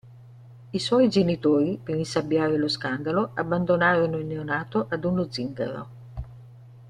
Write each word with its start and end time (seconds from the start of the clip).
I 0.73 0.79
suoi 0.79 1.09
genitori, 1.09 1.77
per 1.77 1.93
insabbiare 1.95 2.57
lo 2.57 2.67
scandalo, 2.67 3.29
abbandonarono 3.35 4.17
il 4.17 4.25
neonato 4.25 4.87
ad 4.89 5.03
uno 5.03 5.31
zingaro. 5.31 5.87